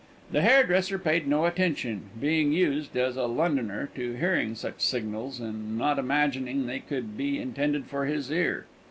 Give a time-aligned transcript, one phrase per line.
[0.31, 5.77] The hairdresser paid no attention, being used, as a Londoner, to hearing such signals, and
[5.77, 8.65] not imagining they could be intended for his ear.